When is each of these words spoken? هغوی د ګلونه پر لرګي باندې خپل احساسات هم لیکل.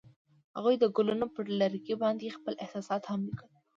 هغوی 0.55 0.75
د 0.79 0.85
ګلونه 0.95 1.25
پر 1.35 1.45
لرګي 1.59 1.95
باندې 2.03 2.35
خپل 2.37 2.53
احساسات 2.63 3.03
هم 3.11 3.19
لیکل. 3.27 3.49